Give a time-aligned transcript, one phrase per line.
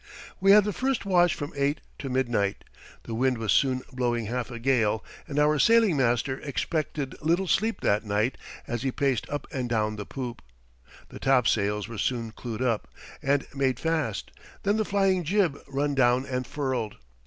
[0.39, 2.63] We had the first watch from eight to midnight.
[3.03, 7.81] The wind was soon blowing half a gale, and our sailing master expected little sleep
[7.81, 8.35] that night
[8.65, 10.41] as he paced up and down the poop.
[11.09, 12.87] The topsails were soon clewed up
[13.21, 14.31] and made fast,
[14.63, 16.95] then the flying jib run down and furled.